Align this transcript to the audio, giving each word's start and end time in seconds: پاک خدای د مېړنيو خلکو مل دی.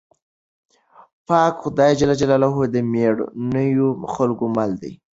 پاک 1.27 1.53
خدای 1.63 1.91
د 2.73 2.75
مېړنيو 2.91 3.89
خلکو 4.13 4.45
مل 4.55 4.71
دی. 4.81 4.93